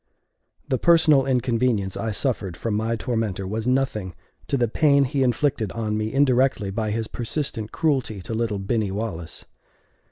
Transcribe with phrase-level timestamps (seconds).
[0.67, 4.15] The personal inconvenience I suffered from my tormentor was nothing
[4.47, 8.89] to the pain he inflicted on me indirectly by his persistent cruelty to little Binny
[8.89, 9.45] Wallace.